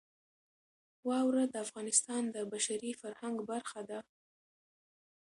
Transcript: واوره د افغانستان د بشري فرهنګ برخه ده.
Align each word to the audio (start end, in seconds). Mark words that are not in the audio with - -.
واوره 1.07 1.43
د 1.49 1.55
افغانستان 1.65 2.23
د 2.29 2.37
بشري 2.53 2.91
فرهنګ 3.01 3.37
برخه 3.51 3.81
ده. 3.89 3.99